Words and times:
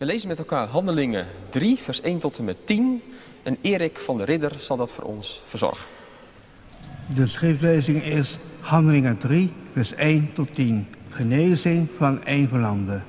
We 0.00 0.06
lezen 0.06 0.28
met 0.28 0.38
elkaar 0.38 0.68
Handelingen 0.68 1.26
3, 1.48 1.78
vers 1.78 2.00
1 2.00 2.18
tot 2.18 2.38
en 2.38 2.44
met 2.44 2.66
10. 2.66 3.02
En 3.42 3.58
Erik 3.60 3.98
van 3.98 4.16
der 4.16 4.26
Ridder 4.26 4.52
zal 4.58 4.76
dat 4.76 4.92
voor 4.92 5.04
ons 5.04 5.42
verzorgen. 5.44 5.86
De 7.14 7.26
schriftlezing 7.26 8.02
is 8.02 8.38
Handelingen 8.60 9.18
3, 9.18 9.52
vers 9.72 9.94
1 9.94 10.32
tot 10.32 10.54
10. 10.54 10.86
Genezing 11.08 11.88
van 11.96 12.20
een 12.24 12.48
verlande. 12.48 13.02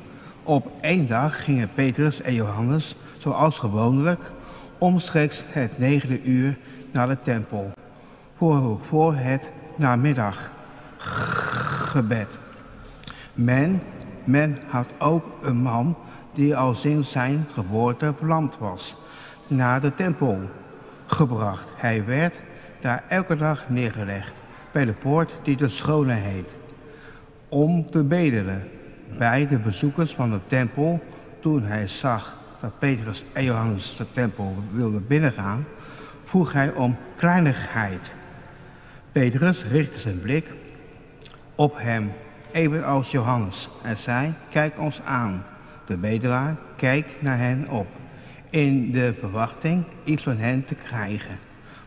Op 0.44 0.72
één 0.82 1.08
dag 1.08 1.44
gingen 1.44 1.74
Petrus 1.74 2.22
en 2.22 2.34
Johannes, 2.34 2.96
zoals 3.18 3.58
gewoonlijk, 3.58 4.32
omstreeks 4.78 5.44
het 5.48 5.78
negende 5.78 6.22
uur 6.22 6.58
naar 6.92 7.08
de 7.08 7.18
tempel. 7.22 7.72
Voor, 8.36 8.80
voor 8.82 9.16
het 9.16 9.52
namiddaggebed. 9.76 12.28
Men, 13.34 13.82
men 14.24 14.58
had 14.68 14.88
ook 15.00 15.26
een 15.42 15.58
man 15.58 15.96
die 16.34 16.56
al 16.56 16.74
sinds 16.74 17.12
zijn 17.12 17.48
geboorte 17.54 18.14
verlamd 18.18 18.58
was, 18.58 18.96
naar 19.48 19.82
de 19.82 19.94
tempel 19.94 20.50
gebracht. 21.06 21.72
Hij 21.76 22.06
werd 22.06 22.36
daar 22.80 23.04
elke 23.08 23.36
dag 23.36 23.70
neergelegd, 23.70 24.34
bij 24.72 24.86
de 24.86 24.94
poort 24.94 25.32
die 25.44 25.56
de 25.56 25.70
Schone 25.70 26.14
heet, 26.14 26.58
om 27.50 27.86
te 27.86 28.04
bedelen. 28.04 28.68
Bij 29.18 29.48
de 29.48 29.58
bezoekers 29.58 30.14
van 30.14 30.32
de 30.32 30.40
tempel, 30.48 31.04
toen 31.40 31.64
hij 31.64 31.88
zag 31.88 32.38
dat 32.60 32.80
Petrus 32.80 33.26
en 33.34 33.44
Johannes 33.44 33.98
de 33.98 34.06
tempel 34.14 34.56
wilden 34.72 35.08
binnengaan, 35.08 35.66
vroeg 36.24 36.54
hij 36.54 36.72
om 36.72 36.98
kleinigheid. 37.16 38.14
Petrus 39.12 39.66
richtte 39.66 40.00
zijn 40.00 40.22
blik 40.22 40.54
op 41.56 41.78
hem, 41.78 42.12
evenals 42.52 43.12
Johannes, 43.12 43.70
en 43.84 43.98
zei, 43.98 44.34
kijk 44.50 44.80
ons 44.80 45.02
aan. 45.06 45.44
De 45.86 45.98
bedelaar 45.98 46.56
kijkt 46.76 47.22
naar 47.22 47.38
hen 47.38 47.70
op, 47.70 47.88
in 48.50 48.92
de 48.92 49.14
verwachting 49.20 49.84
iets 50.04 50.24
van 50.24 50.38
hen 50.38 50.66
te 50.66 50.76
krijgen. 50.76 51.40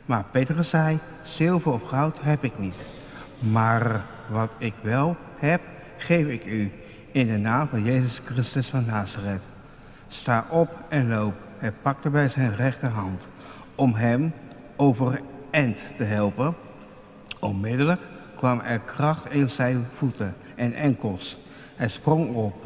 Maar 0.04 0.24
Petrus 0.30 0.68
zei, 0.68 0.98
zilver 1.22 1.72
of 1.72 1.82
goud 1.82 2.16
heb 2.20 2.44
ik 2.44 2.58
niet. 2.58 2.76
Maar 3.38 4.04
wat 4.30 4.52
ik 4.58 4.74
wel 4.82 5.16
heb, 5.36 5.60
geef 5.96 6.26
ik 6.26 6.44
u, 6.44 6.72
in 7.12 7.26
de 7.26 7.36
naam 7.36 7.68
van 7.68 7.84
Jezus 7.84 8.20
Christus 8.24 8.68
van 8.68 8.84
Nazareth. 8.84 9.42
Sta 10.08 10.46
op 10.50 10.78
en 10.88 11.08
loop. 11.08 11.34
Hij 11.58 11.72
pakte 11.82 12.10
bij 12.10 12.28
zijn 12.28 12.56
rechterhand 12.56 13.28
om 13.74 13.94
hem 13.94 14.32
overeind 14.76 15.96
te 15.96 16.04
helpen. 16.04 16.54
Onmiddellijk 17.40 18.00
kwam 18.36 18.60
er 18.60 18.78
kracht 18.78 19.30
in 19.30 19.48
zijn 19.48 19.86
voeten 19.92 20.34
en 20.56 20.72
enkels. 20.72 21.38
Hij 21.76 21.88
sprong 21.88 22.34
op 22.34 22.63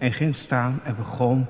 en 0.00 0.12
ging 0.12 0.36
staan 0.36 0.80
en 0.84 0.96
begon, 0.96 1.46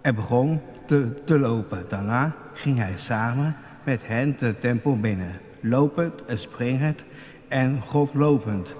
en 0.00 0.14
begon 0.14 0.60
te, 0.86 1.14
te 1.24 1.38
lopen. 1.38 1.84
Daarna 1.88 2.32
ging 2.52 2.78
hij 2.78 2.94
samen 2.96 3.56
met 3.84 4.06
hen 4.06 4.36
de 4.38 4.58
tempel 4.58 5.00
binnen, 5.00 5.40
lopend 5.60 6.24
en 6.24 6.38
springend 6.38 7.04
en 7.48 7.80
godlovend. 7.86 8.74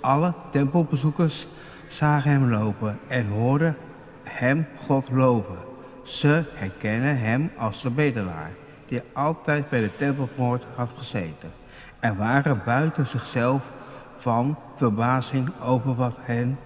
Alle 0.00 0.34
tempelbezoekers 0.50 1.46
zagen 1.88 2.30
hem 2.30 2.50
lopen 2.50 2.98
en 3.08 3.26
hoorden 3.26 3.76
hem 4.22 4.66
God 4.86 5.10
loven. 5.10 5.58
Ze 6.04 6.44
herkennen 6.54 7.18
hem 7.18 7.50
als 7.56 7.82
de 7.82 7.90
bedelaar, 7.90 8.50
die 8.86 9.02
altijd 9.12 9.68
bij 9.68 9.80
de 9.80 9.96
tempelpoort 9.96 10.64
had 10.74 10.90
gezeten. 10.96 11.50
En 12.00 12.16
waren 12.16 12.62
buiten 12.64 13.06
zichzelf 13.06 13.62
van 14.16 14.58
verbazing 14.76 15.48
over 15.64 15.94
wat 15.94 16.16
hen 16.20 16.58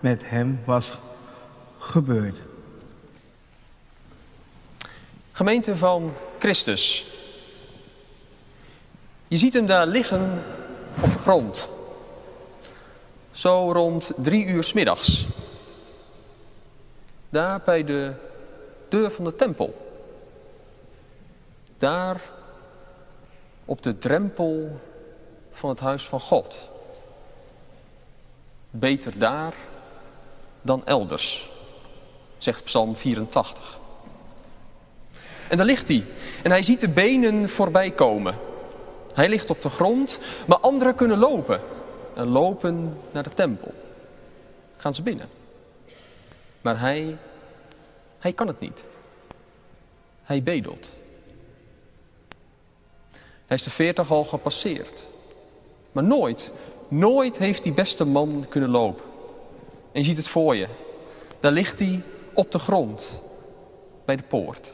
met 0.00 0.30
hem 0.30 0.60
was 0.64 0.98
gebeurd. 1.78 2.36
Gemeente 5.32 5.76
van 5.76 6.12
Christus. 6.38 7.06
Je 9.28 9.38
ziet 9.38 9.52
hem 9.52 9.66
daar 9.66 9.86
liggen 9.86 10.44
op 11.02 11.12
de 11.12 11.18
grond. 11.18 11.68
Zo 13.30 13.72
rond 13.72 14.12
drie 14.16 14.46
uur 14.46 14.64
s 14.64 14.72
middags. 14.72 15.26
Daar 17.28 17.60
bij 17.64 17.84
de 17.84 18.12
deur 18.88 19.10
van 19.10 19.24
de 19.24 19.34
tempel. 19.34 19.86
Daar 21.78 22.20
op 23.64 23.82
de 23.82 23.98
drempel 23.98 24.80
van 25.50 25.70
het 25.70 25.80
huis 25.80 26.06
van 26.06 26.20
God. 26.20 26.70
Beter 28.70 29.18
daar 29.18 29.54
dan 30.62 30.86
elders, 30.86 31.48
zegt 32.38 32.64
Psalm 32.64 32.96
84. 32.96 33.78
En 35.48 35.56
daar 35.56 35.66
ligt 35.66 35.88
hij. 35.88 36.04
En 36.42 36.50
hij 36.50 36.62
ziet 36.62 36.80
de 36.80 36.88
benen 36.88 37.48
voorbij 37.48 37.90
komen. 37.90 38.34
Hij 39.14 39.28
ligt 39.28 39.50
op 39.50 39.62
de 39.62 39.68
grond, 39.68 40.18
maar 40.46 40.58
anderen 40.58 40.94
kunnen 40.94 41.18
lopen. 41.18 41.60
En 42.14 42.28
lopen 42.28 42.98
naar 43.12 43.22
de 43.22 43.30
tempel. 43.30 43.74
Gaan 44.76 44.94
ze 44.94 45.02
binnen. 45.02 45.28
Maar 46.60 46.80
hij, 46.80 47.16
hij 48.18 48.32
kan 48.32 48.46
het 48.46 48.60
niet. 48.60 48.84
Hij 50.22 50.42
bedelt. 50.42 50.92
Hij 53.46 53.56
is 53.56 53.62
de 53.62 53.70
veertig 53.70 54.10
al 54.10 54.24
gepasseerd. 54.24 55.06
Maar 55.92 56.04
nooit, 56.04 56.52
nooit 56.88 57.38
heeft 57.38 57.62
die 57.62 57.72
beste 57.72 58.04
man 58.04 58.44
kunnen 58.48 58.70
lopen. 58.70 59.04
En 59.92 60.00
je 60.00 60.04
ziet 60.06 60.16
het 60.16 60.28
voor 60.28 60.56
je. 60.56 60.66
Daar 61.40 61.52
ligt 61.52 61.78
hij 61.78 62.02
op 62.38 62.52
de 62.52 62.58
grond 62.58 63.22
bij 64.04 64.16
de 64.16 64.22
poort. 64.22 64.72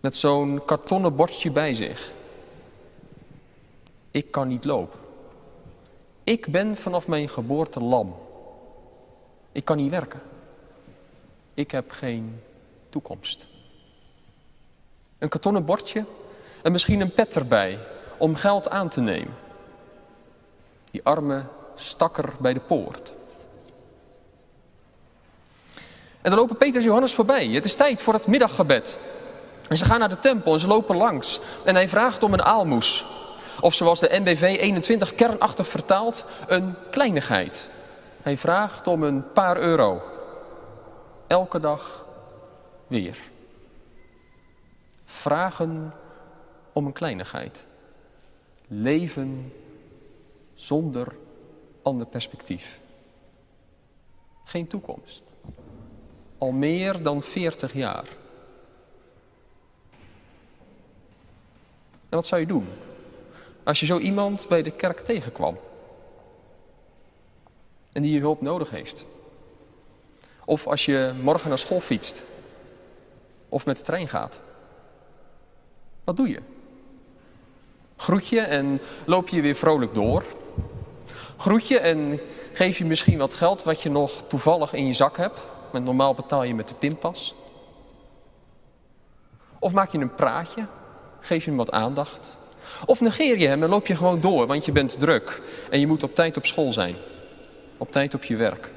Met 0.00 0.16
zo'n 0.16 0.62
kartonnen 0.64 1.16
bordje 1.16 1.50
bij 1.50 1.74
zich. 1.74 2.12
Ik 4.10 4.30
kan 4.30 4.48
niet 4.48 4.64
lopen. 4.64 4.98
Ik 6.24 6.46
ben 6.46 6.76
vanaf 6.76 7.08
mijn 7.08 7.28
geboorte 7.28 7.80
lam. 7.80 8.16
Ik 9.52 9.64
kan 9.64 9.76
niet 9.76 9.90
werken. 9.90 10.20
Ik 11.54 11.70
heb 11.70 11.90
geen 11.90 12.40
toekomst. 12.88 13.46
Een 15.18 15.28
kartonnen 15.28 15.64
bordje 15.64 16.04
en 16.62 16.72
misschien 16.72 17.00
een 17.00 17.14
pet 17.14 17.36
erbij 17.36 17.78
om 18.18 18.34
geld 18.34 18.68
aan 18.68 18.88
te 18.88 19.00
nemen. 19.00 19.34
Die 20.90 21.04
arme 21.04 21.44
stakker 21.74 22.32
bij 22.38 22.52
de 22.52 22.60
poort. 22.60 23.14
En 26.24 26.30
dan 26.30 26.38
lopen 26.38 26.56
Petrus 26.56 26.82
en 26.82 26.88
Johannes 26.88 27.14
voorbij. 27.14 27.46
Het 27.46 27.64
is 27.64 27.74
tijd 27.74 28.02
voor 28.02 28.12
het 28.12 28.26
middaggebed. 28.26 28.98
En 29.68 29.76
ze 29.76 29.84
gaan 29.84 29.98
naar 29.98 30.08
de 30.08 30.18
tempel 30.18 30.52
en 30.52 30.60
ze 30.60 30.66
lopen 30.66 30.96
langs. 30.96 31.40
En 31.64 31.74
hij 31.74 31.88
vraagt 31.88 32.22
om 32.22 32.32
een 32.32 32.42
aalmoes. 32.42 33.04
Of 33.60 33.74
zoals 33.74 34.00
de 34.00 34.08
NBV 34.10 34.42
21 34.42 35.14
kernachtig 35.14 35.66
vertaalt, 35.66 36.26
een 36.46 36.74
kleinigheid. 36.90 37.68
Hij 38.22 38.36
vraagt 38.36 38.86
om 38.86 39.02
een 39.02 39.32
paar 39.32 39.56
euro. 39.56 40.02
Elke 41.26 41.60
dag 41.60 42.06
weer. 42.86 43.16
Vragen 45.04 45.94
om 46.72 46.86
een 46.86 46.92
kleinigheid. 46.92 47.66
Leven 48.66 49.52
zonder 50.54 51.16
ander 51.82 52.06
perspectief. 52.06 52.80
Geen 54.44 54.66
toekomst. 54.66 55.33
Al 56.44 56.52
meer 56.52 57.02
dan 57.02 57.22
40 57.22 57.72
jaar. 57.72 58.04
En 62.08 62.16
wat 62.16 62.26
zou 62.26 62.40
je 62.40 62.46
doen 62.46 62.68
als 63.62 63.80
je 63.80 63.86
zo 63.86 63.98
iemand 63.98 64.46
bij 64.48 64.62
de 64.62 64.70
kerk 64.70 65.00
tegenkwam? 65.00 65.58
En 67.92 68.02
die 68.02 68.12
je 68.12 68.20
hulp 68.20 68.40
nodig 68.40 68.70
heeft. 68.70 69.04
Of 70.44 70.66
als 70.66 70.84
je 70.84 71.12
morgen 71.22 71.48
naar 71.48 71.58
school 71.58 71.80
fietst. 71.80 72.22
Of 73.48 73.66
met 73.66 73.76
de 73.76 73.84
trein 73.84 74.08
gaat. 74.08 74.40
Wat 76.04 76.16
doe 76.16 76.28
je? 76.28 76.40
Groet 77.96 78.28
je 78.28 78.40
en 78.40 78.80
loop 79.06 79.28
je 79.28 79.40
weer 79.40 79.54
vrolijk 79.54 79.94
door? 79.94 80.24
Groet 81.36 81.68
je 81.68 81.78
en 81.78 82.20
geef 82.52 82.78
je 82.78 82.84
misschien 82.84 83.18
wat 83.18 83.34
geld 83.34 83.62
wat 83.62 83.82
je 83.82 83.90
nog 83.90 84.22
toevallig 84.28 84.72
in 84.72 84.86
je 84.86 84.92
zak 84.92 85.16
hebt? 85.16 85.52
Want 85.74 85.86
normaal 85.86 86.14
betaal 86.14 86.42
je 86.42 86.54
met 86.54 86.68
de 86.68 86.74
pinpas. 86.74 87.34
Of 89.58 89.72
maak 89.72 89.92
je 89.92 89.98
een 89.98 90.14
praatje? 90.14 90.66
Geef 91.20 91.44
je 91.44 91.48
hem 91.48 91.58
wat 91.58 91.70
aandacht? 91.70 92.36
Of 92.86 93.00
negeer 93.00 93.38
je 93.38 93.46
hem 93.46 93.62
en 93.62 93.68
loop 93.68 93.86
je 93.86 93.96
gewoon 93.96 94.20
door, 94.20 94.46
want 94.46 94.64
je 94.64 94.72
bent 94.72 94.98
druk 94.98 95.42
en 95.70 95.80
je 95.80 95.86
moet 95.86 96.02
op 96.02 96.14
tijd 96.14 96.36
op 96.36 96.46
school 96.46 96.72
zijn. 96.72 96.94
Op 97.76 97.92
tijd 97.92 98.14
op 98.14 98.24
je 98.24 98.36
werk. 98.36 98.70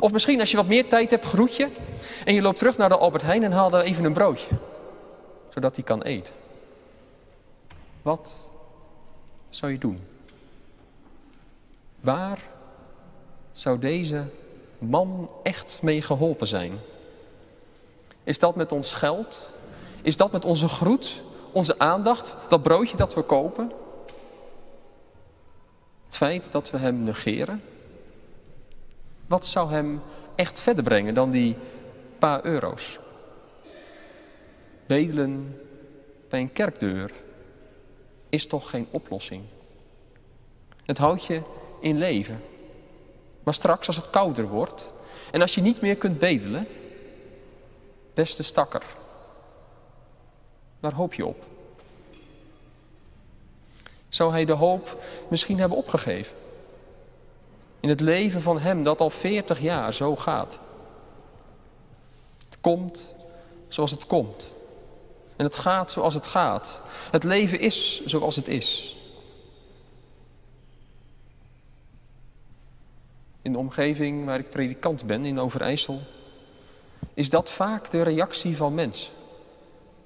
Of 0.00 0.12
misschien 0.12 0.40
als 0.40 0.50
je 0.50 0.56
wat 0.56 0.66
meer 0.66 0.86
tijd 0.86 1.10
hebt, 1.10 1.24
groet 1.24 1.56
je 1.56 1.68
en 2.24 2.34
je 2.34 2.42
loopt 2.42 2.58
terug 2.58 2.76
naar 2.76 2.88
de 2.88 2.98
Albert 2.98 3.22
Heijn 3.22 3.42
en 3.42 3.52
haal 3.52 3.70
daar 3.70 3.82
even 3.82 4.04
een 4.04 4.12
broodje. 4.12 4.48
Zodat 5.48 5.76
hij 5.76 5.84
kan 5.84 6.02
eten. 6.02 6.34
Wat 8.02 8.44
zou 9.50 9.72
je 9.72 9.78
doen? 9.78 10.00
Waar 12.00 12.42
zou 13.52 13.78
deze 13.78 14.24
man 14.82 15.30
echt 15.42 15.78
mee 15.82 16.02
geholpen 16.02 16.46
zijn? 16.46 16.72
Is 18.24 18.38
dat 18.38 18.56
met 18.56 18.72
ons 18.72 18.92
geld? 18.92 19.50
Is 20.02 20.16
dat 20.16 20.32
met 20.32 20.44
onze 20.44 20.68
groet, 20.68 21.22
onze 21.52 21.78
aandacht, 21.78 22.36
dat 22.48 22.62
broodje 22.62 22.96
dat 22.96 23.14
we 23.14 23.22
kopen? 23.22 23.72
Het 26.06 26.16
feit 26.16 26.52
dat 26.52 26.70
we 26.70 26.78
hem 26.78 27.02
negeren? 27.02 27.62
Wat 29.26 29.46
zou 29.46 29.70
hem 29.70 30.02
echt 30.34 30.60
verder 30.60 30.84
brengen 30.84 31.14
dan 31.14 31.30
die 31.30 31.56
paar 32.18 32.44
euro's? 32.44 32.98
Bedelen 34.86 35.60
bij 36.28 36.40
een 36.40 36.52
kerkdeur 36.52 37.12
is 38.28 38.46
toch 38.46 38.70
geen 38.70 38.86
oplossing. 38.90 39.42
Het 40.84 40.98
houdt 40.98 41.24
je 41.24 41.42
in 41.80 41.98
leven. 41.98 42.40
Maar 43.42 43.54
straks 43.54 43.86
als 43.86 43.96
het 43.96 44.10
kouder 44.10 44.48
wordt 44.48 44.92
en 45.30 45.40
als 45.40 45.54
je 45.54 45.60
niet 45.60 45.80
meer 45.80 45.96
kunt 45.96 46.18
bedelen, 46.18 46.68
beste 48.14 48.42
stakker, 48.42 48.82
waar 50.80 50.92
hoop 50.92 51.14
je 51.14 51.26
op? 51.26 51.44
Zou 54.08 54.32
hij 54.32 54.44
de 54.44 54.52
hoop 54.52 55.02
misschien 55.28 55.58
hebben 55.58 55.78
opgegeven? 55.78 56.36
In 57.80 57.88
het 57.88 58.00
leven 58.00 58.42
van 58.42 58.58
hem 58.58 58.82
dat 58.82 59.00
al 59.00 59.10
veertig 59.10 59.60
jaar 59.60 59.94
zo 59.94 60.16
gaat. 60.16 60.58
Het 62.48 62.58
komt 62.60 63.14
zoals 63.68 63.90
het 63.90 64.06
komt. 64.06 64.52
En 65.36 65.44
het 65.44 65.56
gaat 65.56 65.90
zoals 65.90 66.14
het 66.14 66.26
gaat. 66.26 66.80
Het 67.10 67.24
leven 67.24 67.60
is 67.60 68.04
zoals 68.04 68.36
het 68.36 68.48
is. 68.48 68.96
In 73.42 73.52
de 73.52 73.58
omgeving 73.58 74.24
waar 74.24 74.38
ik 74.38 74.50
predikant 74.50 75.06
ben, 75.06 75.24
in 75.24 75.38
Overijssel, 75.38 76.00
is 77.14 77.30
dat 77.30 77.50
vaak 77.50 77.90
de 77.90 78.02
reactie 78.02 78.56
van 78.56 78.74
mensen. 78.74 79.12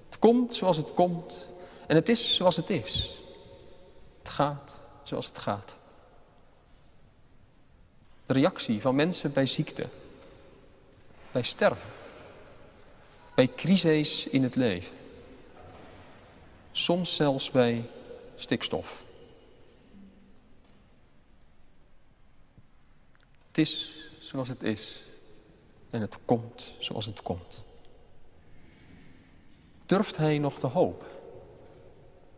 Het 0.06 0.18
komt 0.18 0.54
zoals 0.54 0.76
het 0.76 0.94
komt 0.94 1.46
en 1.86 1.96
het 1.96 2.08
is 2.08 2.34
zoals 2.34 2.56
het 2.56 2.70
is. 2.70 3.22
Het 4.18 4.28
gaat 4.28 4.80
zoals 5.02 5.26
het 5.26 5.38
gaat. 5.38 5.76
De 8.26 8.32
reactie 8.32 8.80
van 8.80 8.94
mensen 8.94 9.32
bij 9.32 9.46
ziekte, 9.46 9.86
bij 11.32 11.42
sterven, 11.42 11.90
bij 13.34 13.50
crises 13.56 14.28
in 14.28 14.42
het 14.42 14.56
leven. 14.56 14.96
Soms 16.72 17.14
zelfs 17.14 17.50
bij 17.50 17.90
stikstof. 18.34 19.05
Het 23.56 23.66
is 23.66 24.10
zoals 24.18 24.48
het 24.48 24.62
is 24.62 25.04
en 25.90 26.00
het 26.00 26.18
komt 26.24 26.74
zoals 26.78 27.06
het 27.06 27.22
komt. 27.22 27.64
Durft 29.86 30.16
hij 30.16 30.38
nog 30.38 30.58
te 30.58 30.66
hopen, 30.66 31.06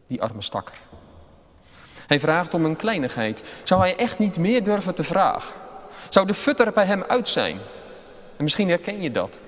die 0.07 0.23
arme 0.23 0.43
stakker? 0.43 0.81
Hij 2.07 2.21
vraagt 2.21 2.55
om 2.55 2.65
een 2.65 2.77
kleinigheid. 2.77 3.45
Zou 3.63 3.81
hij 3.81 3.97
echt 3.97 4.19
niet 4.19 4.39
meer 4.39 4.65
durven 4.65 4.95
te 4.95 5.05
vragen? 5.05 5.55
Zou 6.09 6.27
de 6.27 6.35
fut 6.35 6.61
er 6.61 6.73
bij 6.73 6.85
hem 6.85 7.03
uit 7.03 7.29
zijn? 7.29 7.59
En 8.37 8.43
misschien 8.43 8.69
herken 8.69 9.03
je 9.03 9.11
dat. 9.11 9.41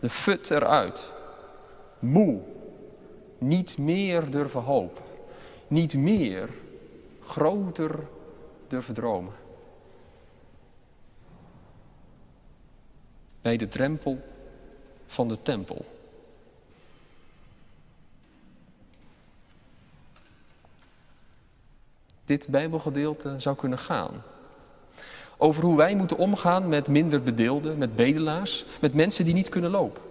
De 0.00 0.10
fut 0.10 0.50
eruit. 0.50 1.12
Moe. 1.98 2.40
Niet 3.38 3.78
meer 3.78 4.30
durven 4.30 4.62
hopen. 4.62 5.04
Niet 5.66 5.94
meer 5.94 6.48
groter 7.20 8.06
durven 8.68 8.94
dromen. 8.94 9.43
Bij 13.44 13.56
de 13.56 13.68
drempel 13.68 14.20
van 15.06 15.28
de 15.28 15.42
tempel. 15.42 15.84
dit 22.24 22.48
Bijbelgedeelte 22.48 23.34
zou 23.38 23.56
kunnen 23.56 23.78
gaan. 23.78 24.22
Over 25.36 25.62
hoe 25.62 25.76
wij 25.76 25.94
moeten 25.94 26.16
omgaan 26.16 26.68
met 26.68 26.88
minder 26.88 27.22
bedeelden, 27.22 27.78
met 27.78 27.96
bedelaars, 27.96 28.64
met 28.80 28.94
mensen 28.94 29.24
die 29.24 29.34
niet 29.34 29.48
kunnen 29.48 29.70
lopen. 29.70 30.02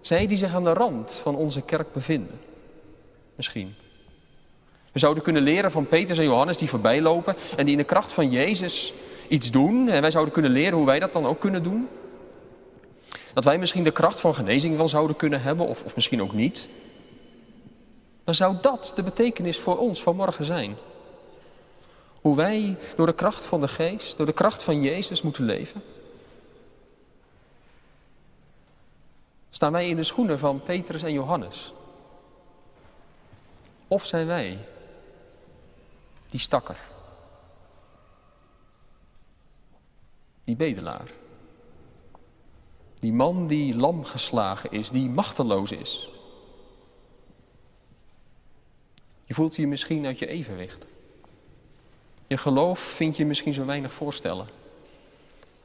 Zij 0.00 0.26
die 0.26 0.36
zich 0.36 0.54
aan 0.54 0.64
de 0.64 0.72
rand 0.72 1.12
van 1.12 1.36
onze 1.36 1.62
kerk 1.62 1.92
bevinden. 1.92 2.40
Misschien. 3.34 3.74
We 4.92 4.98
zouden 4.98 5.22
kunnen 5.22 5.42
leren 5.42 5.70
van 5.70 5.86
Petrus 5.86 6.18
en 6.18 6.24
Johannes 6.24 6.56
die 6.56 6.68
voorbij 6.68 7.00
lopen 7.00 7.36
en 7.56 7.64
die 7.64 7.72
in 7.72 7.80
de 7.80 7.84
kracht 7.84 8.12
van 8.12 8.30
Jezus 8.30 8.92
iets 9.28 9.50
doen. 9.50 9.88
En 9.88 10.00
wij 10.00 10.10
zouden 10.10 10.32
kunnen 10.32 10.50
leren 10.50 10.76
hoe 10.76 10.86
wij 10.86 10.98
dat 10.98 11.12
dan 11.12 11.26
ook 11.26 11.40
kunnen 11.40 11.62
doen. 11.62 11.88
Dat 13.36 13.44
wij 13.44 13.58
misschien 13.58 13.84
de 13.84 13.90
kracht 13.90 14.20
van 14.20 14.34
genezing 14.34 14.76
wel 14.76 14.88
zouden 14.88 15.16
kunnen 15.16 15.42
hebben, 15.42 15.66
of, 15.66 15.82
of 15.82 15.94
misschien 15.94 16.22
ook 16.22 16.32
niet. 16.32 16.68
Maar 18.24 18.34
zou 18.34 18.56
dat 18.60 18.92
de 18.94 19.02
betekenis 19.02 19.58
voor 19.58 19.78
ons 19.78 20.02
van 20.02 20.16
morgen 20.16 20.44
zijn? 20.44 20.76
Hoe 22.20 22.36
wij 22.36 22.76
door 22.94 23.06
de 23.06 23.14
kracht 23.14 23.44
van 23.44 23.60
de 23.60 23.68
geest, 23.68 24.16
door 24.16 24.26
de 24.26 24.32
kracht 24.32 24.62
van 24.62 24.82
Jezus 24.82 25.22
moeten 25.22 25.44
leven? 25.44 25.82
Staan 29.50 29.72
wij 29.72 29.88
in 29.88 29.96
de 29.96 30.02
schoenen 30.02 30.38
van 30.38 30.62
Petrus 30.62 31.02
en 31.02 31.12
Johannes? 31.12 31.72
Of 33.88 34.06
zijn 34.06 34.26
wij 34.26 34.58
die 36.30 36.40
stakker? 36.40 36.76
Die 40.44 40.56
bedelaar? 40.56 41.10
Die 43.06 43.14
man 43.14 43.46
die 43.46 43.76
lam 43.76 44.04
geslagen 44.04 44.70
is, 44.70 44.90
die 44.90 45.08
machteloos 45.08 45.72
is? 45.72 46.10
Je 49.24 49.34
voelt 49.34 49.56
je 49.56 49.66
misschien 49.66 50.06
uit 50.06 50.18
je 50.18 50.26
evenwicht. 50.26 50.86
Je 52.26 52.36
geloof 52.36 52.78
vind 52.78 53.16
je 53.16 53.24
misschien 53.24 53.52
zo 53.52 53.64
weinig 53.64 53.92
voorstellen. 53.92 54.46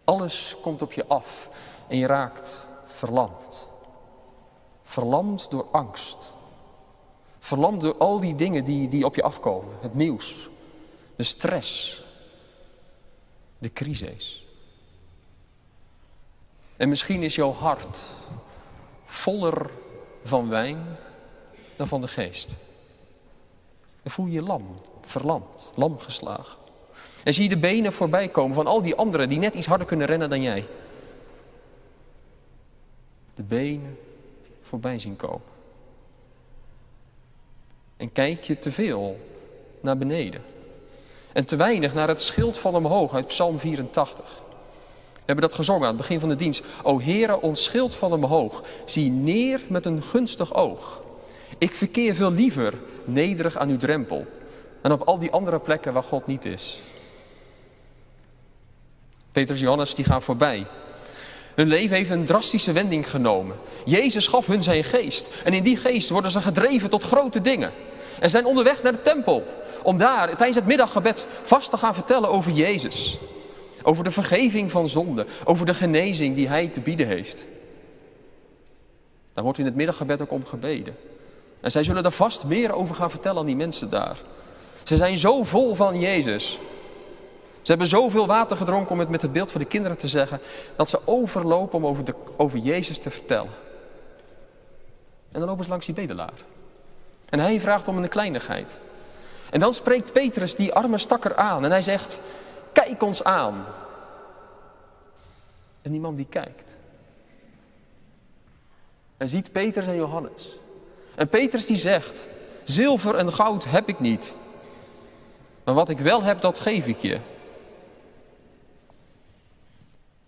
Alles 0.04 0.56
komt 0.62 0.82
op 0.82 0.94
je 0.94 1.06
af 1.08 1.50
en 1.88 1.98
je 1.98 2.06
raakt 2.06 2.68
verlamd. 2.86 3.68
Verlamd 4.82 5.52
door 5.52 5.68
angst. 5.72 6.34
Verlamd 7.40 7.82
door 7.82 7.98
al 7.98 8.20
die 8.20 8.36
dingen 8.36 8.64
die, 8.64 8.88
die 8.88 9.06
op 9.06 9.16
je 9.16 9.24
afkomen. 9.24 9.78
Het 9.80 9.94
nieuws, 9.94 10.50
de 11.16 11.24
stress, 11.24 12.02
de 13.58 13.74
crisis. 13.74 14.46
En 16.82 16.90
misschien 16.90 17.24
is 17.24 17.36
jouw 17.36 17.52
hart 17.52 18.04
voller 19.06 19.70
van 20.24 20.50
wijn 20.50 20.98
dan 21.76 21.88
van 21.88 22.02
de 22.02 22.08
geest. 22.08 22.50
Dan 24.04 24.12
voel 24.12 24.26
je 24.26 24.32
je 24.32 24.42
lam, 24.42 24.66
verlamd, 25.02 25.72
lam 25.76 26.00
geslagen. 26.00 26.58
En 27.24 27.34
zie 27.34 27.44
je 27.44 27.50
de 27.50 27.58
benen 27.58 27.94
voorbij 27.94 28.28
komen 28.28 28.56
van 28.56 28.68
al 28.68 28.82
die 28.82 28.96
anderen 28.96 29.30
die 29.30 29.38
net 29.40 29.56
iets 29.56 29.68
harder 29.68 29.88
kunnen 29.88 30.08
rennen 30.08 30.30
dan 30.30 30.42
jij. 30.42 30.68
De 33.36 33.44
benen 33.44 33.98
voorbij 34.62 35.00
zien 35.00 35.16
komen. 35.16 35.48
En 37.98 38.12
kijk 38.12 38.44
je 38.44 38.60
te 38.60 38.72
veel 38.72 39.20
naar 39.82 39.98
beneden. 39.98 40.42
En 41.34 41.46
te 41.46 41.56
weinig 41.56 41.94
naar 41.94 42.08
het 42.08 42.22
schild 42.22 42.58
van 42.58 42.76
omhoog 42.76 43.14
uit 43.14 43.28
Psalm 43.28 43.60
84. 43.60 44.42
We 45.22 45.28
hebben 45.28 45.50
dat 45.50 45.56
gezongen 45.56 45.82
aan 45.82 45.88
het 45.88 45.98
begin 45.98 46.20
van 46.20 46.30
de 46.30 46.36
dienst. 46.36 46.64
O 46.84 47.00
Heere, 47.00 47.42
ons 47.42 47.64
schild 47.64 47.96
van 47.96 48.14
omhoog, 48.14 48.64
zie 48.86 49.10
neer 49.10 49.62
met 49.68 49.86
een 49.86 50.04
gunstig 50.04 50.54
oog. 50.54 51.02
Ik 51.58 51.76
verkeer 51.76 52.16
veel 52.16 52.32
liever 52.32 52.74
nederig 53.06 53.58
aan 53.58 53.70
uw 53.70 53.78
drempel 53.78 54.26
dan 54.82 54.92
op 54.92 55.02
al 55.02 55.18
die 55.18 55.32
andere 55.32 55.60
plekken 55.60 55.94
waar 55.94 56.04
God 56.04 56.28
niet 56.28 56.46
is. 56.46 56.80
Petrus 59.32 59.58
en 59.58 59.64
Johannes 59.64 59.96
die 59.96 60.06
gaan 60.06 60.22
voorbij. 60.22 60.66
Hun 61.56 61.68
leven 61.68 61.96
heeft 61.96 62.10
een 62.10 62.26
drastische 62.26 62.72
wending 62.72 63.10
genomen. 63.10 63.56
Jezus 63.86 64.28
gaf 64.28 64.46
hun 64.46 64.64
zijn 64.64 64.84
geest. 64.84 65.28
En 65.44 65.54
in 65.54 65.64
die 65.64 65.78
geest 65.78 66.10
worden 66.10 66.32
ze 66.32 66.42
gedreven 66.42 66.90
tot 66.90 67.04
grote 67.04 67.42
dingen. 67.42 67.72
En 68.20 68.30
zijn 68.30 68.46
onderweg 68.46 68.84
naar 68.84 68.92
de 68.92 69.02
tempel. 69.02 69.44
Om 69.84 69.98
daar 69.98 70.28
tijdens 70.28 70.56
het 70.56 70.66
middaggebed 70.66 71.28
vast 71.44 71.70
te 71.70 71.78
gaan 71.78 71.94
vertellen 71.94 72.30
over 72.30 72.52
Jezus. 72.52 73.18
Over 73.84 74.04
de 74.04 74.12
vergeving 74.12 74.72
van 74.72 74.90
zonde. 74.90 75.26
Over 75.44 75.66
de 75.66 75.74
genezing 75.74 76.36
die 76.36 76.48
hij 76.48 76.68
te 76.68 76.80
bieden 76.80 77.08
heeft. 77.08 77.46
Daar 79.34 79.44
wordt 79.44 79.60
in 79.60 79.66
het 79.66 79.76
middaggebed 79.76 80.22
ook 80.22 80.32
om 80.32 80.46
gebeden. 80.46 80.96
En 81.62 81.72
zij 81.72 81.84
zullen 81.84 82.06
er 82.06 82.12
vast 82.12 82.44
meer 82.44 82.74
over 82.74 82.96
gaan 82.96 83.10
vertellen 83.10 83.40
aan 83.40 83.46
die 83.46 83.56
mensen 83.56 83.90
daar. 83.90 84.18
Ze 84.84 84.98
zijn 84.98 85.18
zo 85.18 85.44
vol 85.44 85.76
van 85.76 86.00
Jezus. 86.00 86.60
Ze 87.62 87.72
hebben 87.72 87.88
zoveel 87.88 88.28
water 88.28 88.58
gedronken 88.58 88.92
om 88.92 89.00
het 89.00 89.10
met 89.10 89.22
het 89.22 89.34
beeld 89.34 89.52
van 89.52 89.62
de 89.62 89.68
kinderen 89.68 89.98
te 89.98 90.08
zeggen, 90.08 90.40
dat 90.76 90.90
ze 90.90 91.00
overlopen 91.06 91.78
om 91.78 91.86
over, 91.86 92.04
de, 92.04 92.14
over 92.38 92.60
Jezus 92.60 92.98
te 92.98 93.10
vertellen. 93.10 93.52
En 95.32 95.40
dan 95.40 95.50
lopen 95.50 95.64
ze 95.64 95.70
langs 95.70 95.86
die 95.86 95.96
bedelaar. 95.96 96.34
En 97.30 97.40
hij 97.40 97.62
vraagt 97.62 97.88
om 97.88 97.98
een 97.98 98.10
kleinigheid. 98.10 98.80
En 99.50 99.60
dan 99.60 99.74
spreekt 99.74 100.14
Petrus 100.14 100.56
die 100.56 100.74
arme 100.74 100.98
stakker 100.98 101.36
aan 101.36 101.66
en 101.66 101.72
hij 101.72 101.82
zegt, 101.82 102.22
kijk 102.74 103.04
ons 103.04 103.24
aan. 103.24 103.66
En 105.82 105.92
die 105.92 106.00
man 106.00 106.16
die 106.16 106.28
kijkt. 106.30 106.78
En 109.18 109.30
ziet 109.30 109.52
Petrus 109.52 109.86
en 109.86 109.96
Johannes. 109.96 110.58
En 111.16 111.30
Petrus 111.30 111.66
die 111.66 111.78
zegt, 111.78 112.28
zilver 112.64 113.16
en 113.16 113.34
goud 113.34 113.64
heb 113.64 113.88
ik 113.88 114.00
niet. 114.00 114.34
Maar 115.64 115.74
wat 115.74 115.90
ik 115.90 116.00
wel 116.00 116.24
heb, 116.24 116.42
dat 116.42 116.60
geef 116.60 116.88
ik 116.88 116.98
je. 116.98 117.20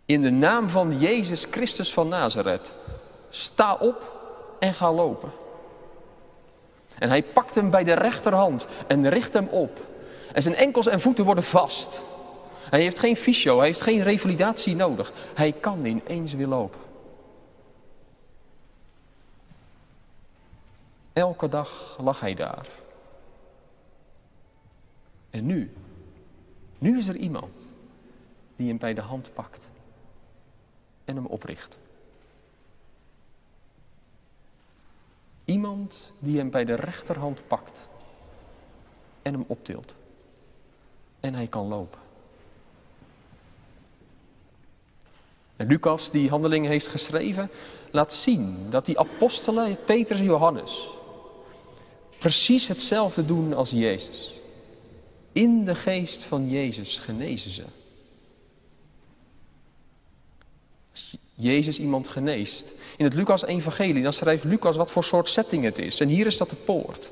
In 0.06 0.22
de 0.22 0.32
naam 0.32 0.70
van 0.70 1.00
Jezus 1.00 1.46
Christus 1.52 1.94
van 1.94 2.08
Nazareth, 2.08 2.74
sta 3.30 3.76
op 3.76 4.16
en 4.60 4.74
ga 4.74 4.94
lopen. 4.94 5.32
En 7.00 7.10
hij 7.10 7.24
pakt 7.24 7.56
hem 7.56 7.70
bij 7.70 7.84
de 7.84 7.94
rechterhand 7.94 8.68
en 8.88 9.10
richt 9.10 9.34
hem 9.34 9.48
op. 9.48 9.80
En 10.34 10.42
zijn 10.42 10.56
enkels 10.56 10.88
en 10.88 11.02
voeten 11.02 11.26
worden 11.26 11.44
vast. 11.44 12.02
Hij 12.74 12.82
heeft 12.82 13.00
geen 13.00 13.15
fysio, 13.15 13.58
hij 13.58 13.68
heeft 13.68 13.82
geen 13.82 14.03
revalidatie 14.03 14.75
nodig. 14.75 15.13
Hij 15.36 15.51
kan 15.51 15.86
ineens 15.86 16.34
weer 16.34 16.48
lopen. 16.48 16.80
Elke 21.13 21.50
dag 21.50 21.98
lag 22.01 22.20
hij 22.20 22.34
daar. 22.34 22.68
En 25.30 25.46
nu, 25.46 25.74
nu 26.77 26.98
is 26.98 27.08
er 27.08 27.15
iemand 27.15 27.68
die 28.56 28.68
hem 28.68 28.77
bij 28.77 28.94
de 28.94 29.01
hand 29.01 29.34
pakt 29.34 29.70
en 31.06 31.15
hem 31.15 31.25
opricht. 31.25 31.77
Iemand 35.46 36.13
die 36.20 36.38
hem 36.38 36.50
bij 36.50 36.65
de 36.65 36.75
rechterhand 36.75 37.48
pakt 37.48 37.88
en 39.22 39.34
hem 39.34 39.44
optilt. 39.48 39.96
En 41.20 41.34
hij 41.34 41.48
kan 41.48 41.68
lopen. 41.68 42.02
Lucas, 45.67 46.12
die 46.12 46.29
handelingen 46.29 46.72
heeft 46.72 46.88
geschreven, 46.88 47.50
laat 47.91 48.13
zien 48.13 48.58
dat 48.70 48.86
die 48.86 49.00
apostelen, 49.00 49.77
Petrus 49.86 50.20
en 50.20 50.25
Johannes, 50.25 50.89
precies 52.17 52.67
hetzelfde 52.67 53.25
doen 53.25 53.53
als 53.53 53.70
Jezus. 53.70 54.34
In 55.32 55.65
de 55.65 55.75
geest 55.75 56.24
van 56.24 56.50
Jezus 56.50 56.98
genezen 56.98 57.51
ze. 57.51 57.63
Als 60.91 61.17
Jezus 61.34 61.79
iemand 61.79 62.08
geneest. 62.08 62.74
In 62.98 63.05
het 63.05 63.13
Lucas-evangelie, 63.13 64.03
dan 64.03 64.13
schrijft 64.13 64.43
Lucas 64.43 64.75
wat 64.75 64.91
voor 64.91 65.03
soort 65.03 65.29
setting 65.29 65.63
het 65.63 65.77
is. 65.77 66.00
En 66.00 66.08
hier 66.08 66.25
is 66.25 66.38
dat 66.38 66.50
de 66.50 66.55
poort. 66.55 67.12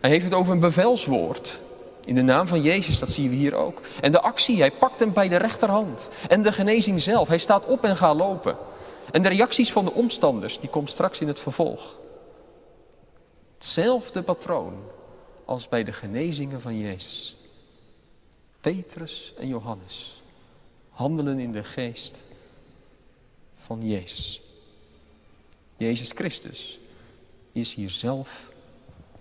Hij 0.00 0.10
heeft 0.10 0.24
het 0.24 0.34
over 0.34 0.52
een 0.52 0.60
bevelswoord. 0.60 1.60
In 2.08 2.14
de 2.14 2.22
naam 2.22 2.48
van 2.48 2.62
Jezus, 2.62 2.98
dat 2.98 3.10
zien 3.10 3.30
we 3.30 3.36
hier 3.36 3.54
ook. 3.54 3.80
En 4.00 4.12
de 4.12 4.20
actie, 4.20 4.58
hij 4.58 4.70
pakt 4.70 5.00
hem 5.00 5.12
bij 5.12 5.28
de 5.28 5.36
rechterhand. 5.36 6.10
En 6.28 6.42
de 6.42 6.52
genezing 6.52 7.02
zelf, 7.02 7.28
hij 7.28 7.38
staat 7.38 7.64
op 7.64 7.84
en 7.84 7.96
gaat 7.96 8.16
lopen. 8.16 8.56
En 9.10 9.22
de 9.22 9.28
reacties 9.28 9.72
van 9.72 9.84
de 9.84 9.92
omstanders, 9.92 10.60
die 10.60 10.68
komen 10.68 10.88
straks 10.88 11.20
in 11.20 11.28
het 11.28 11.40
vervolg. 11.40 11.96
Hetzelfde 13.54 14.22
patroon 14.22 14.74
als 15.44 15.68
bij 15.68 15.84
de 15.84 15.92
genezingen 15.92 16.60
van 16.60 16.78
Jezus. 16.78 17.36
Petrus 18.60 19.34
en 19.38 19.48
Johannes 19.48 20.22
handelen 20.90 21.38
in 21.38 21.52
de 21.52 21.64
geest 21.64 22.26
van 23.54 23.88
Jezus. 23.88 24.42
Jezus 25.76 26.10
Christus 26.10 26.78
is 27.52 27.74
hier 27.74 27.90
zelf 27.90 28.50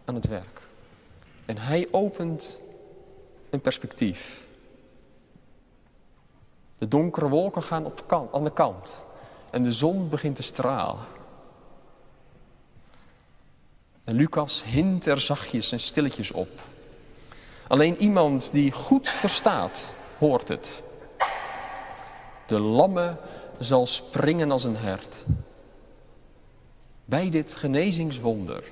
aan 0.06 0.16
het 0.16 0.28
werk. 0.28 0.62
En 1.46 1.58
hij 1.58 1.88
opent 1.92 2.66
een 3.50 3.62
perspectief. 3.62 4.46
De 6.78 6.88
donkere 6.88 7.30
wolken 7.30 7.64
gaan 7.64 7.86
op 7.86 8.04
kant, 8.08 8.34
aan 8.34 8.44
de 8.44 8.54
kant 8.54 9.06
en 9.52 9.64
de 9.64 9.72
zon 9.72 10.10
begint 10.10 10.36
te 10.36 10.44
stralen. 10.44 11.06
En 14.04 14.16
Lucas 14.16 14.64
hint 14.64 15.06
er 15.06 15.20
zachtjes 15.20 15.72
en 15.72 15.80
stilletjes 15.80 16.32
op. 16.32 16.50
Alleen 17.68 17.98
iemand 17.98 18.52
die 18.52 18.72
goed 18.72 19.10
verstaat, 19.10 19.92
hoort 20.18 20.48
het. 20.48 20.82
De 22.46 22.60
lamme 22.60 23.18
zal 23.60 23.88
springen 23.88 24.52
als 24.52 24.64
een 24.64 24.78
hert. 24.78 25.24
Bij 27.06 27.30
dit 27.30 27.56
genezingswonder 27.56 28.64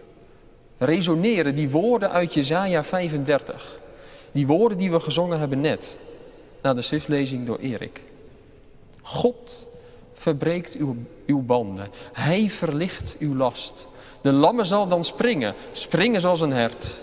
resoneren 0.77 1.55
die 1.55 1.69
woorden 1.69 2.11
uit 2.11 2.33
Jezaja 2.33 2.83
35. 2.83 3.79
Die 4.35 4.47
woorden 4.47 4.77
die 4.77 4.91
we 4.91 4.99
gezongen 4.99 5.39
hebben 5.39 5.61
net, 5.61 5.97
na 6.61 6.73
de 6.73 6.81
schriftlezing 6.81 7.45
door 7.45 7.57
Erik. 7.57 8.01
God 9.01 9.67
verbreekt 10.13 10.75
uw, 10.75 10.95
uw 11.25 11.41
banden. 11.41 11.89
Hij 12.13 12.49
verlicht 12.49 13.15
uw 13.19 13.35
last. 13.35 13.87
De 14.21 14.33
lamme 14.33 14.63
zal 14.63 14.87
dan 14.87 15.03
springen, 15.03 15.55
springen 15.71 16.21
zoals 16.21 16.41
een 16.41 16.51
hert. 16.51 16.95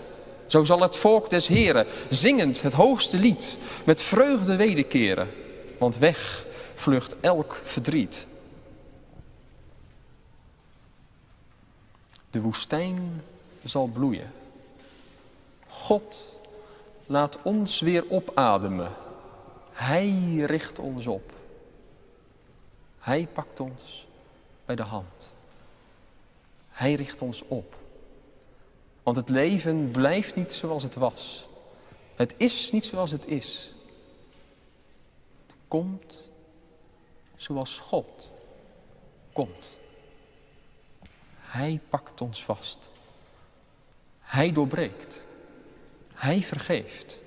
Zo 0.46 0.64
zal 0.64 0.80
het 0.80 0.96
volk 0.96 1.30
des 1.30 1.46
Heren 1.46 1.86
zingend 2.08 2.62
het 2.62 2.72
hoogste 2.72 3.18
lied 3.18 3.58
met 3.84 4.02
vreugde 4.02 4.56
wederkeren. 4.56 5.28
Want 5.78 5.98
weg 5.98 6.46
vlucht 6.74 7.16
elk 7.20 7.60
verdriet. 7.64 8.26
De 12.30 12.40
woestijn 12.40 13.22
zal 13.64 13.86
bloeien. 13.86 14.32
God 15.68 16.30
laat 17.12 17.42
ons 17.42 17.80
weer 17.80 18.04
opademen. 18.10 18.92
Hij 19.72 20.36
richt 20.36 20.78
ons 20.78 21.06
op. 21.06 21.32
Hij 22.98 23.28
pakt 23.32 23.60
ons 23.60 24.06
bij 24.64 24.76
de 24.76 24.82
hand. 24.82 25.34
Hij 26.68 26.94
richt 26.94 27.22
ons 27.22 27.42
op. 27.48 27.76
Want 29.02 29.16
het 29.16 29.28
leven 29.28 29.90
blijft 29.90 30.34
niet 30.34 30.52
zoals 30.52 30.82
het 30.82 30.94
was. 30.94 31.48
Het 32.14 32.34
is 32.36 32.70
niet 32.70 32.84
zoals 32.84 33.10
het 33.10 33.26
is. 33.26 33.74
Het 35.46 35.56
komt 35.68 36.22
zoals 37.36 37.78
God 37.78 38.32
komt. 39.32 39.70
Hij 41.38 41.80
pakt 41.88 42.20
ons 42.20 42.44
vast. 42.44 42.88
Hij 44.20 44.52
doorbreekt. 44.52 45.26
Hij 46.22 46.42
vergeeft. 46.42 47.20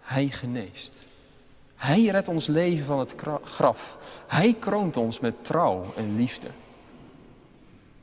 Hij 0.00 0.28
geneest. 0.28 1.04
Hij 1.74 2.04
redt 2.04 2.28
ons 2.28 2.46
leven 2.46 2.84
van 2.84 2.98
het 2.98 3.14
graf. 3.44 3.98
Hij 4.26 4.56
kroont 4.58 4.96
ons 4.96 5.20
met 5.20 5.44
trouw 5.44 5.92
en 5.96 6.16
liefde. 6.16 6.48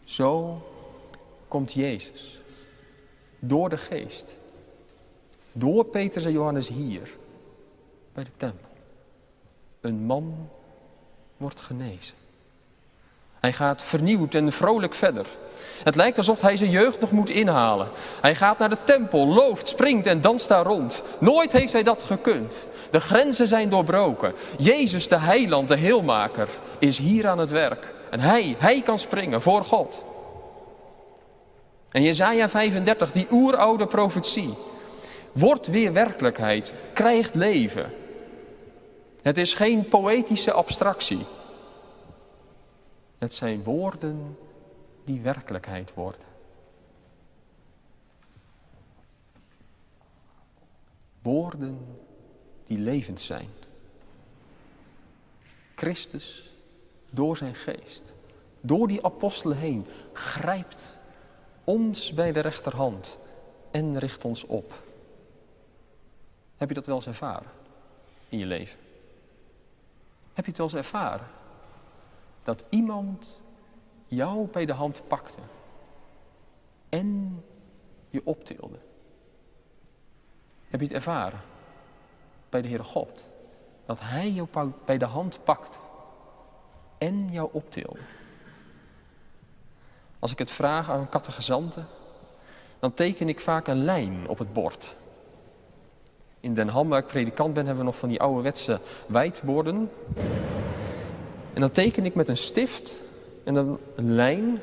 Zo 0.03 0.61
komt 1.47 1.73
Jezus. 1.73 2.39
Door 3.39 3.69
de 3.69 3.77
geest. 3.77 4.39
Door 5.51 5.85
Petrus 5.85 6.25
en 6.25 6.31
Johannes 6.31 6.67
hier. 6.67 7.17
Bij 8.13 8.23
de 8.23 8.35
tempel. 8.37 8.69
Een 9.81 10.03
man 10.03 10.49
wordt 11.37 11.61
genezen. 11.61 12.15
Hij 13.39 13.53
gaat 13.53 13.83
vernieuwd 13.83 14.33
en 14.33 14.51
vrolijk 14.51 14.93
verder. 14.93 15.25
Het 15.83 15.95
lijkt 15.95 16.17
alsof 16.17 16.41
hij 16.41 16.57
zijn 16.57 16.69
jeugd 16.69 16.99
nog 16.99 17.11
moet 17.11 17.29
inhalen. 17.29 17.87
Hij 18.21 18.35
gaat 18.35 18.57
naar 18.57 18.69
de 18.69 18.83
tempel, 18.83 19.27
looft, 19.27 19.69
springt 19.69 20.07
en 20.07 20.21
danst 20.21 20.47
daar 20.47 20.65
rond. 20.65 21.03
Nooit 21.19 21.51
heeft 21.51 21.73
hij 21.73 21.83
dat 21.83 22.03
gekund. 22.03 22.67
De 22.91 22.99
grenzen 22.99 23.47
zijn 23.47 23.69
doorbroken. 23.69 24.33
Jezus, 24.57 25.07
de 25.07 25.17
heiland, 25.17 25.67
de 25.67 25.75
heelmaker, 25.75 26.49
is 26.79 26.97
hier 26.97 27.27
aan 27.27 27.37
het 27.37 27.51
werk. 27.51 27.93
En 28.09 28.19
hij, 28.19 28.55
hij 28.59 28.81
kan 28.81 28.99
springen 28.99 29.41
voor 29.41 29.63
God. 29.63 30.05
En 31.91 32.01
Jezaja 32.01 32.49
35, 32.49 33.11
die 33.11 33.27
oeroude 33.31 33.87
profetie, 33.87 34.53
wordt 35.31 35.67
weer 35.67 35.93
werkelijkheid, 35.93 36.73
krijgt 36.93 37.35
leven. 37.35 37.93
Het 39.21 39.37
is 39.37 39.53
geen 39.53 39.87
poëtische 39.87 40.51
abstractie. 40.51 41.25
Het 43.17 43.33
zijn 43.33 43.63
woorden 43.63 44.37
die 45.03 45.21
werkelijkheid 45.21 45.93
worden. 45.93 46.21
Woorden 51.21 51.99
die 52.65 52.77
levend 52.77 53.21
zijn. 53.21 53.49
Christus, 55.75 56.51
door 57.09 57.37
zijn 57.37 57.55
geest, 57.55 58.13
door 58.61 58.87
die 58.87 59.05
apostelen 59.05 59.57
heen, 59.57 59.85
grijpt 60.13 60.97
ons 61.63 62.13
bij 62.13 62.31
de 62.31 62.39
rechterhand 62.39 63.19
en 63.71 63.97
richt 63.97 64.25
ons 64.25 64.45
op. 64.45 64.83
Heb 66.57 66.67
je 66.67 66.75
dat 66.75 66.85
wel 66.85 66.95
eens 66.95 67.07
ervaren 67.07 67.49
in 68.29 68.37
je 68.37 68.45
leven? 68.45 68.79
Heb 70.33 70.45
je 70.45 70.51
het 70.51 70.57
wel 70.57 70.67
eens 70.67 70.77
ervaren? 70.77 71.27
Dat 72.47 72.63
iemand 72.69 73.41
jou 74.05 74.47
bij 74.47 74.65
de 74.65 74.73
hand 74.73 75.01
pakte 75.07 75.39
en 76.89 77.43
je 78.09 78.21
optilde. 78.23 78.77
Heb 80.67 80.79
je 80.79 80.85
het 80.85 80.95
ervaren 80.95 81.39
bij 82.49 82.61
de 82.61 82.67
Heere 82.67 82.83
God? 82.83 83.29
Dat 83.85 83.99
Hij 84.01 84.31
jou 84.31 84.47
bij 84.85 84.97
de 84.97 85.05
hand 85.05 85.39
pakt 85.43 85.79
en 86.97 87.31
jou 87.31 87.49
optilde. 87.51 87.99
Als 90.19 90.31
ik 90.31 90.39
het 90.39 90.51
vraag 90.51 90.89
aan 90.89 91.09
kattegezanten, 91.09 91.85
dan 92.79 92.93
teken 92.93 93.29
ik 93.29 93.39
vaak 93.39 93.67
een 93.67 93.83
lijn 93.83 94.27
op 94.27 94.37
het 94.37 94.53
bord. 94.53 94.95
In 96.39 96.53
Den 96.53 96.69
Ham, 96.69 96.89
waar 96.89 96.99
ik 96.99 97.07
predikant 97.07 97.53
ben, 97.53 97.65
hebben 97.65 97.83
we 97.83 97.89
nog 97.89 97.99
van 97.99 98.09
die 98.09 98.21
ouderwetse 98.21 98.79
wijdborden. 99.07 99.91
En 101.57 101.63
dan 101.63 101.71
teken 101.71 102.05
ik 102.05 102.15
met 102.15 102.27
een 102.27 102.37
stift 102.37 103.01
en 103.43 103.53
dan 103.53 103.79
een 103.95 104.11
lijn. 104.11 104.59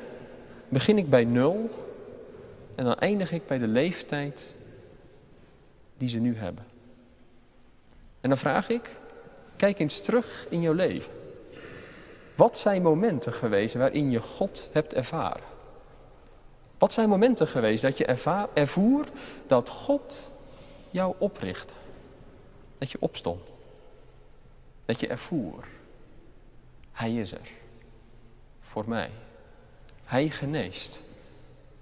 Begin 0.68 0.98
ik 0.98 1.10
bij 1.10 1.24
nul 1.24 1.68
en 2.74 2.84
dan 2.84 2.94
eindig 2.94 3.32
ik 3.32 3.46
bij 3.46 3.58
de 3.58 3.66
leeftijd 3.66 4.54
die 5.96 6.08
ze 6.08 6.18
nu 6.18 6.36
hebben. 6.36 6.64
En 8.20 8.28
dan 8.28 8.38
vraag 8.38 8.68
ik, 8.68 8.90
kijk 9.56 9.78
eens 9.78 10.00
terug 10.00 10.46
in 10.48 10.60
jouw 10.60 10.72
leven. 10.72 11.12
Wat 12.34 12.56
zijn 12.56 12.82
momenten 12.82 13.32
geweest 13.32 13.74
waarin 13.74 14.10
je 14.10 14.20
God 14.20 14.68
hebt 14.72 14.94
ervaren? 14.94 15.46
Wat 16.78 16.92
zijn 16.92 17.08
momenten 17.08 17.48
geweest 17.48 17.82
dat 17.82 17.98
je 17.98 18.04
ervoer 18.54 19.06
dat 19.46 19.68
God 19.68 20.32
jou 20.90 21.14
oprichtte? 21.18 21.74
Dat 22.78 22.90
je 22.90 22.98
opstond? 23.00 23.52
Dat 24.84 25.00
je 25.00 25.06
ervoer, 25.06 25.64
Hij 26.94 27.14
is 27.14 27.32
er. 27.32 27.48
Voor 28.60 28.84
mij. 28.86 29.10
Hij 30.04 30.30
geneest. 30.30 31.02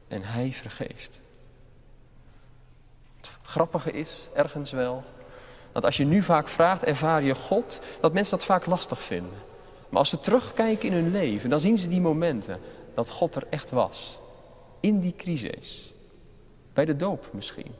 En 0.08 0.22
Hij 0.22 0.52
vergeeft. 0.52 1.20
Het 3.16 3.30
grappige 3.42 3.92
is, 3.92 4.28
ergens 4.34 4.70
wel, 4.70 5.04
dat 5.72 5.84
als 5.84 5.96
je 5.96 6.04
nu 6.04 6.22
vaak 6.22 6.48
vraagt, 6.48 6.82
ervaar 6.82 7.22
je 7.22 7.34
God, 7.34 7.80
dat 8.00 8.12
mensen 8.12 8.38
dat 8.38 8.46
vaak 8.46 8.66
lastig 8.66 8.98
vinden. 8.98 9.38
Maar 9.88 9.98
als 9.98 10.08
ze 10.08 10.20
terugkijken 10.20 10.88
in 10.88 10.94
hun 10.94 11.10
leven, 11.10 11.50
dan 11.50 11.60
zien 11.60 11.78
ze 11.78 11.88
die 11.88 12.00
momenten 12.00 12.60
dat 12.94 13.10
God 13.10 13.34
er 13.34 13.46
echt 13.50 13.70
was. 13.70 14.18
In 14.80 15.00
die 15.00 15.14
crisis. 15.16 15.92
Bij 16.72 16.84
de 16.84 16.96
doop 16.96 17.28
misschien. 17.32 17.72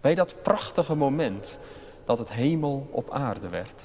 Bij 0.00 0.14
dat 0.14 0.42
prachtige 0.42 0.94
moment 0.94 1.58
dat 2.04 2.18
het 2.18 2.30
hemel 2.30 2.88
op 2.90 3.10
aarde 3.10 3.48
werd. 3.48 3.84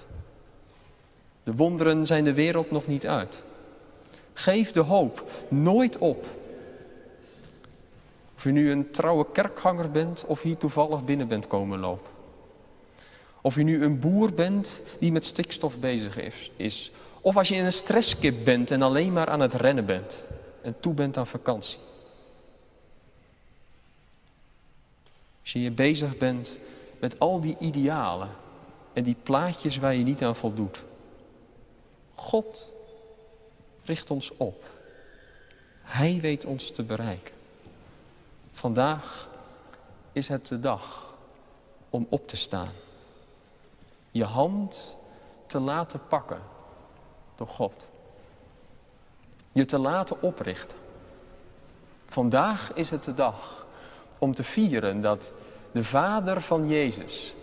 De 1.45 1.55
wonderen 1.55 2.05
zijn 2.05 2.23
de 2.23 2.33
wereld 2.33 2.71
nog 2.71 2.87
niet 2.87 3.07
uit. 3.07 3.43
Geef 4.33 4.71
de 4.71 4.79
hoop 4.79 5.31
nooit 5.47 5.97
op. 5.97 6.25
Of 8.35 8.43
je 8.43 8.51
nu 8.51 8.71
een 8.71 8.91
trouwe 8.91 9.31
kerkganger 9.31 9.91
bent 9.91 10.25
of 10.27 10.41
hier 10.41 10.57
toevallig 10.57 11.05
binnen 11.05 11.27
bent 11.27 11.47
komen 11.47 11.79
lopen. 11.79 12.11
Of 13.41 13.55
je 13.55 13.63
nu 13.63 13.83
een 13.83 13.99
boer 13.99 14.33
bent 14.33 14.81
die 14.99 15.11
met 15.11 15.25
stikstof 15.25 15.79
bezig 15.79 16.17
is. 16.55 16.91
Of 17.21 17.37
als 17.37 17.47
je 17.47 17.55
in 17.55 17.65
een 17.65 17.73
stresskip 17.73 18.45
bent 18.45 18.71
en 18.71 18.81
alleen 18.81 19.13
maar 19.13 19.29
aan 19.29 19.39
het 19.39 19.53
rennen 19.53 19.85
bent 19.85 20.23
en 20.61 20.75
toe 20.79 20.93
bent 20.93 21.17
aan 21.17 21.27
vakantie. 21.27 21.79
Als 25.41 25.51
je 25.53 25.61
je 25.61 25.71
bezig 25.71 26.17
bent 26.17 26.59
met 26.99 27.19
al 27.19 27.41
die 27.41 27.55
idealen 27.59 28.29
en 28.93 29.03
die 29.03 29.17
plaatjes 29.23 29.77
waar 29.77 29.95
je 29.95 30.03
niet 30.03 30.23
aan 30.23 30.35
voldoet. 30.35 30.83
God 32.15 32.74
richt 33.84 34.12
ons 34.12 34.38
op. 34.38 34.63
Hij 35.81 36.19
weet 36.22 36.45
ons 36.45 36.72
te 36.72 36.84
bereiken. 36.84 37.36
Vandaag 38.51 39.29
is 40.12 40.27
het 40.27 40.48
de 40.48 40.60
dag 40.60 41.13
om 41.89 42.07
op 42.10 42.27
te 42.27 42.38
staan. 42.38 42.72
Je 44.12 44.24
hand 44.24 44.98
te 45.45 45.60
laten 45.60 46.01
pakken 46.07 46.41
door 47.36 47.48
God. 47.48 47.88
Je 49.51 49.65
te 49.65 49.77
laten 49.77 50.22
oprichten. 50.22 50.77
Vandaag 52.05 52.74
is 52.74 52.89
het 52.89 53.03
de 53.03 53.13
dag 53.13 53.66
om 54.20 54.33
te 54.33 54.44
vieren 54.44 55.01
dat 55.01 55.31
de 55.72 55.83
Vader 55.83 56.42
van 56.42 56.68
Jezus 56.68 57.35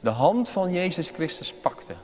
de 0.00 0.10
hand 0.10 0.48
van 0.48 0.72
Jezus 0.72 1.10
Christus 1.10 1.54
pakte 1.54 1.94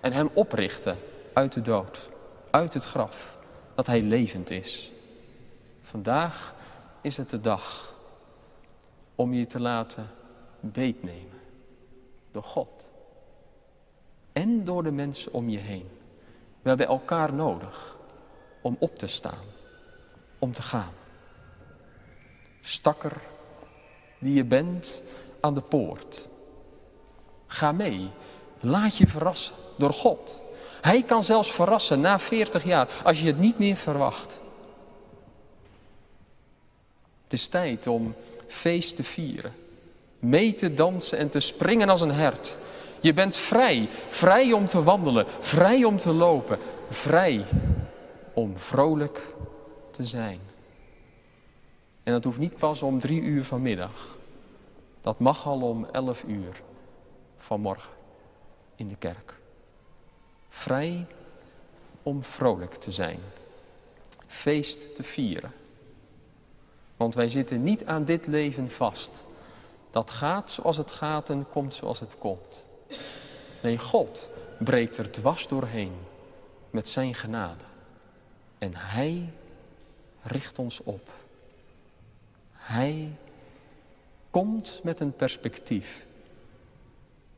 en 0.00 0.12
hem 0.12 0.30
oprichtte 0.34 0.94
uit 1.36 1.52
de 1.52 1.62
dood, 1.62 2.08
uit 2.50 2.74
het 2.74 2.84
graf, 2.84 3.36
dat 3.74 3.86
hij 3.86 4.02
levend 4.02 4.50
is. 4.50 4.92
Vandaag 5.82 6.54
is 7.00 7.16
het 7.16 7.30
de 7.30 7.40
dag 7.40 7.94
om 9.14 9.32
je 9.32 9.46
te 9.46 9.60
laten 9.60 10.06
beetnemen 10.60 11.40
door 12.30 12.42
God 12.42 12.90
en 14.32 14.64
door 14.64 14.82
de 14.82 14.90
mensen 14.90 15.32
om 15.32 15.48
je 15.48 15.58
heen. 15.58 15.88
We 16.62 16.68
hebben 16.68 16.86
elkaar 16.86 17.32
nodig 17.32 17.96
om 18.60 18.76
op 18.78 18.98
te 18.98 19.06
staan, 19.06 19.44
om 20.38 20.52
te 20.52 20.62
gaan. 20.62 20.92
Stakker 22.60 23.16
die 24.18 24.34
je 24.34 24.44
bent 24.44 25.02
aan 25.40 25.54
de 25.54 25.62
poort. 25.62 26.26
Ga 27.46 27.72
mee, 27.72 28.10
laat 28.60 28.96
je 28.96 29.06
verrassen 29.06 29.54
door 29.76 29.92
God. 29.92 30.44
Hij 30.86 31.02
kan 31.02 31.22
zelfs 31.22 31.52
verrassen 31.52 32.00
na 32.00 32.18
40 32.18 32.64
jaar 32.64 32.88
als 33.04 33.20
je 33.20 33.26
het 33.26 33.38
niet 33.38 33.58
meer 33.58 33.76
verwacht. 33.76 34.38
Het 37.22 37.32
is 37.32 37.46
tijd 37.46 37.86
om 37.86 38.14
feest 38.46 38.96
te 38.96 39.04
vieren, 39.04 39.54
mee 40.18 40.54
te 40.54 40.74
dansen 40.74 41.18
en 41.18 41.28
te 41.28 41.40
springen 41.40 41.88
als 41.88 42.00
een 42.00 42.10
hert. 42.10 42.56
Je 43.00 43.12
bent 43.12 43.36
vrij, 43.36 43.88
vrij 44.08 44.52
om 44.52 44.66
te 44.66 44.82
wandelen, 44.82 45.26
vrij 45.40 45.84
om 45.84 45.98
te 45.98 46.12
lopen, 46.12 46.58
vrij 46.90 47.44
om 48.34 48.58
vrolijk 48.58 49.34
te 49.90 50.06
zijn. 50.06 50.40
En 52.02 52.12
dat 52.12 52.24
hoeft 52.24 52.38
niet 52.38 52.56
pas 52.56 52.82
om 52.82 53.00
drie 53.00 53.20
uur 53.20 53.44
vanmiddag. 53.44 54.16
Dat 55.00 55.18
mag 55.18 55.46
al 55.46 55.60
om 55.60 55.86
elf 55.92 56.24
uur 56.26 56.62
vanmorgen 57.38 57.92
in 58.76 58.88
de 58.88 58.96
kerk. 58.96 59.34
Vrij 60.56 61.06
om 62.02 62.24
vrolijk 62.24 62.74
te 62.74 62.92
zijn. 62.92 63.18
Feest 64.26 64.94
te 64.94 65.02
vieren. 65.02 65.52
Want 66.96 67.14
wij 67.14 67.28
zitten 67.28 67.62
niet 67.62 67.84
aan 67.84 68.04
dit 68.04 68.26
leven 68.26 68.70
vast. 68.70 69.24
Dat 69.90 70.10
gaat 70.10 70.50
zoals 70.50 70.76
het 70.76 70.90
gaat 70.90 71.30
en 71.30 71.48
komt 71.48 71.74
zoals 71.74 72.00
het 72.00 72.18
komt. 72.18 72.64
Nee, 73.62 73.78
God 73.78 74.30
breekt 74.58 74.96
er 74.96 75.10
dwars 75.10 75.48
doorheen 75.48 75.92
met 76.70 76.88
zijn 76.88 77.14
genade. 77.14 77.64
En 78.58 78.72
Hij 78.74 79.32
richt 80.22 80.58
ons 80.58 80.82
op. 80.82 81.10
Hij 82.52 83.16
komt 84.30 84.80
met 84.82 85.00
een 85.00 85.16
perspectief 85.16 86.06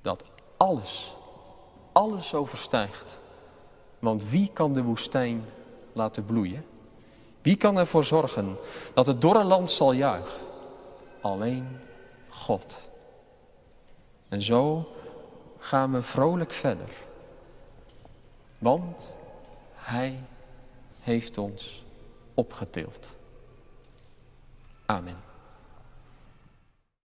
dat 0.01 0.25
alles, 0.57 1.17
alles 1.99 2.35
overstijgt. 2.35 3.21
Want 3.99 4.31
wie 4.31 4.51
kan 4.53 4.73
de 4.73 4.83
woestijn 4.83 5.45
laten 5.93 6.25
bloeien? 6.25 6.65
Wie 7.43 7.57
kan 7.57 7.79
ervoor 7.79 8.05
zorgen 8.05 8.57
dat 8.95 9.07
het 9.07 9.21
dorre 9.21 9.45
land 9.45 9.71
zal 9.71 9.93
juichen? 9.93 10.41
Alleen 11.21 11.79
God. 12.29 12.89
En 14.29 14.43
zo 14.43 14.89
gaan 15.59 15.93
we 15.93 16.03
vrolijk 16.03 16.53
verder. 16.53 16.91
Want 18.59 19.17
Hij 19.75 20.21
heeft 21.01 21.39
ons 21.39 21.85
opgetild. 22.35 23.17
Amen. 24.87 25.28